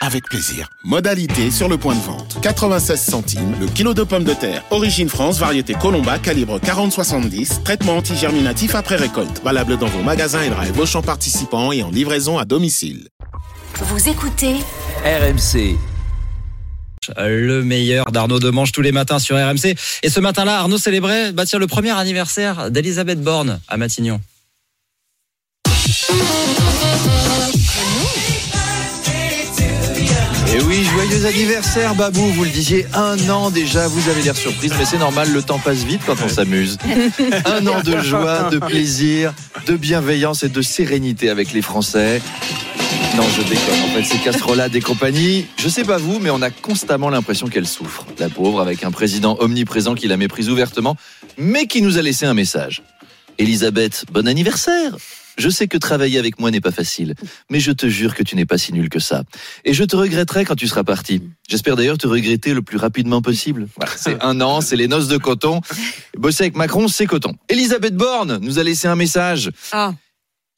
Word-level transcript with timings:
avec 0.00 0.24
plaisir. 0.24 0.68
Modalité 0.82 1.50
sur 1.50 1.68
le 1.68 1.76
point 1.78 1.94
de 1.94 2.00
vente. 2.00 2.38
96 2.42 3.00
centimes 3.00 3.54
le 3.60 3.66
kilo 3.66 3.94
de 3.94 4.02
pommes 4.02 4.24
de 4.24 4.34
terre. 4.34 4.64
Origine 4.70 5.08
France, 5.08 5.38
variété 5.38 5.74
Colomba, 5.74 6.18
calibre 6.18 6.58
40-70. 6.58 7.62
Traitement 7.62 7.98
antigerminatif 7.98 8.74
après 8.74 8.96
récolte. 8.96 9.42
Valable 9.44 9.76
dans 9.76 9.86
vos 9.86 10.02
magasins 10.02 10.42
et 10.42 10.50
drive 10.50 10.78
Auchan 10.78 11.02
participants 11.02 11.72
et 11.72 11.82
en 11.82 11.90
livraison 11.90 12.38
à 12.38 12.44
domicile. 12.44 13.08
Vous 13.76 14.08
écoutez 14.08 14.56
RMC. 15.04 15.76
Le 17.16 17.62
meilleur 17.62 18.06
d'Arnaud 18.12 18.38
Demange 18.38 18.72
tous 18.72 18.82
les 18.82 18.92
matins 18.92 19.18
sur 19.18 19.36
RMC. 19.36 19.74
Et 20.02 20.10
ce 20.10 20.20
matin-là, 20.20 20.58
Arnaud 20.58 20.78
célébrait 20.78 21.32
bah 21.32 21.46
tiens, 21.46 21.58
le 21.58 21.66
premier 21.66 21.90
anniversaire 21.90 22.70
d'Elisabeth 22.70 23.22
Borne 23.22 23.60
à 23.68 23.76
Matignon. 23.76 24.20
Et 30.52 30.60
oui, 30.62 30.82
joyeux 30.82 31.26
anniversaire 31.26 31.94
Babou, 31.94 32.26
vous 32.32 32.42
le 32.42 32.50
disiez, 32.50 32.84
un 32.92 33.16
an 33.30 33.50
déjà, 33.50 33.86
vous 33.86 34.08
avez 34.08 34.20
l'air 34.22 34.36
surprise, 34.36 34.72
mais 34.76 34.84
c'est 34.84 34.98
normal, 34.98 35.30
le 35.32 35.42
temps 35.42 35.60
passe 35.60 35.84
vite 35.84 36.00
quand 36.04 36.16
on 36.24 36.28
s'amuse. 36.28 36.76
Un 37.46 37.64
an 37.68 37.82
de 37.82 37.98
joie, 38.00 38.50
de 38.50 38.58
plaisir, 38.58 39.32
de 39.66 39.76
bienveillance 39.76 40.42
et 40.42 40.48
de 40.48 40.60
sérénité 40.60 41.30
avec 41.30 41.52
les 41.52 41.62
Français. 41.62 42.20
Non, 43.16 43.22
je 43.36 43.42
déconne. 43.42 43.80
En 43.84 43.94
fait, 43.94 44.02
c'est 44.04 44.18
casserolades 44.18 44.74
et 44.74 44.80
compagnie. 44.80 45.46
Je 45.56 45.68
sais 45.68 45.84
pas 45.84 45.98
vous, 45.98 46.18
mais 46.18 46.30
on 46.30 46.42
a 46.42 46.50
constamment 46.50 47.10
l'impression 47.10 47.46
qu'elle 47.46 47.66
souffre. 47.66 48.04
La 48.18 48.28
pauvre, 48.28 48.60
avec 48.60 48.82
un 48.82 48.90
président 48.90 49.36
omniprésent 49.38 49.94
qui 49.94 50.08
la 50.08 50.16
méprise 50.16 50.50
ouvertement, 50.50 50.96
mais 51.38 51.66
qui 51.66 51.80
nous 51.80 51.96
a 51.96 52.02
laissé 52.02 52.26
un 52.26 52.34
message. 52.34 52.82
Elisabeth, 53.38 54.04
bon 54.12 54.26
anniversaire 54.26 54.96
je 55.40 55.48
sais 55.48 55.66
que 55.66 55.78
travailler 55.78 56.18
avec 56.18 56.38
moi 56.38 56.50
n'est 56.50 56.60
pas 56.60 56.70
facile, 56.70 57.14
mais 57.50 57.60
je 57.60 57.72
te 57.72 57.88
jure 57.88 58.14
que 58.14 58.22
tu 58.22 58.36
n'es 58.36 58.46
pas 58.46 58.58
si 58.58 58.72
nul 58.72 58.88
que 58.88 59.00
ça. 59.00 59.24
Et 59.64 59.74
je 59.74 59.84
te 59.84 59.96
regretterai 59.96 60.44
quand 60.44 60.54
tu 60.54 60.68
seras 60.68 60.84
parti. 60.84 61.22
J'espère 61.48 61.76
d'ailleurs 61.76 61.98
te 61.98 62.06
regretter 62.06 62.54
le 62.54 62.62
plus 62.62 62.76
rapidement 62.76 63.22
possible. 63.22 63.66
Voilà, 63.76 63.92
c'est 63.96 64.22
un 64.22 64.40
an, 64.40 64.60
c'est 64.60 64.76
les 64.76 64.86
noces 64.86 65.08
de 65.08 65.16
coton. 65.16 65.60
Bosser 66.16 66.44
avec 66.44 66.56
Macron, 66.56 66.88
c'est 66.88 67.06
coton. 67.06 67.34
Elisabeth 67.48 67.96
Borne 67.96 68.38
nous 68.40 68.58
a 68.58 68.62
laissé 68.62 68.86
un 68.86 68.96
message. 68.96 69.50
Ah. 69.72 69.94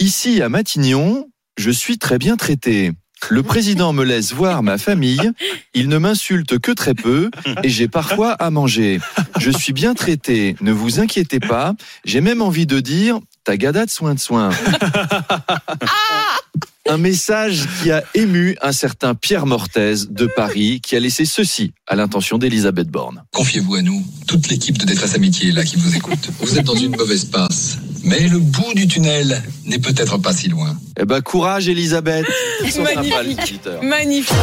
Ici 0.00 0.42
à 0.42 0.48
Matignon, 0.48 1.28
je 1.56 1.70
suis 1.70 1.98
très 1.98 2.18
bien 2.18 2.36
traité. 2.36 2.92
Le 3.28 3.42
président 3.42 3.92
me 3.92 4.04
laisse 4.04 4.32
voir 4.32 4.62
ma 4.62 4.78
famille, 4.78 5.30
il 5.74 5.88
ne 5.88 5.98
m'insulte 5.98 6.58
que 6.58 6.72
très 6.72 6.94
peu 6.94 7.30
et 7.62 7.68
j'ai 7.68 7.86
parfois 7.86 8.32
à 8.32 8.50
manger. 8.50 8.98
Je 9.38 9.50
suis 9.50 9.72
bien 9.72 9.94
traité, 9.94 10.56
ne 10.60 10.72
vous 10.72 10.98
inquiétez 10.98 11.38
pas. 11.38 11.74
J'ai 12.04 12.20
même 12.20 12.42
envie 12.42 12.66
de 12.66 12.80
dire 12.80 13.20
Tagada 13.44 13.86
de 13.86 13.90
soin 13.90 14.14
de 14.14 14.20
soin. 14.20 14.50
Un 16.88 16.98
message 16.98 17.68
qui 17.80 17.92
a 17.92 18.02
ému 18.14 18.56
un 18.60 18.72
certain 18.72 19.14
Pierre 19.14 19.46
Mortez 19.46 19.94
de 20.10 20.26
Paris 20.26 20.80
qui 20.82 20.96
a 20.96 21.00
laissé 21.00 21.24
ceci 21.24 21.72
à 21.86 21.94
l'intention 21.94 22.38
d'Elisabeth 22.38 22.88
Borne. 22.88 23.22
Confiez-vous 23.32 23.76
à 23.76 23.82
nous, 23.82 24.04
toute 24.26 24.48
l'équipe 24.48 24.76
de 24.78 24.84
Détresse 24.84 25.14
Amitié 25.14 25.50
est 25.50 25.52
là 25.52 25.64
qui 25.64 25.76
vous 25.76 25.94
écoute. 25.94 26.30
Vous 26.40 26.58
êtes 26.58 26.64
dans 26.66 26.74
une 26.74 26.96
mauvaise 26.96 27.26
passe, 27.26 27.78
mais 28.02 28.26
le 28.26 28.40
bout 28.40 28.74
du 28.74 28.88
tunnel 28.88 29.42
n'est 29.64 29.78
peut-être 29.78 30.18
pas 30.18 30.32
si 30.32 30.48
loin. 30.48 30.76
Eh 30.98 31.04
ben 31.04 31.20
courage 31.20 31.68
Elisabeth. 31.68 32.26
Magnifique. 32.78 33.68
Magnifique. 33.80 34.36